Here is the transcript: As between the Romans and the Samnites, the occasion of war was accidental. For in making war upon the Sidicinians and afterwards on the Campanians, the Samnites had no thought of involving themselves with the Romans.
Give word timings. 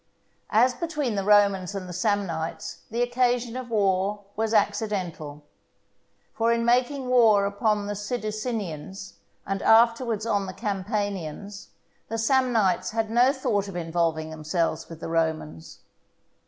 As 0.49 0.73
between 0.73 1.13
the 1.13 1.23
Romans 1.23 1.75
and 1.75 1.87
the 1.87 1.93
Samnites, 1.93 2.77
the 2.89 3.03
occasion 3.03 3.55
of 3.55 3.69
war 3.69 4.21
was 4.35 4.51
accidental. 4.51 5.43
For 6.33 6.51
in 6.51 6.65
making 6.65 7.05
war 7.07 7.45
upon 7.45 7.85
the 7.85 7.93
Sidicinians 7.93 9.17
and 9.45 9.61
afterwards 9.61 10.25
on 10.25 10.47
the 10.47 10.53
Campanians, 10.53 11.67
the 12.07 12.17
Samnites 12.17 12.89
had 12.93 13.11
no 13.11 13.31
thought 13.31 13.67
of 13.67 13.75
involving 13.75 14.31
themselves 14.31 14.89
with 14.89 15.01
the 15.01 15.07
Romans. 15.07 15.81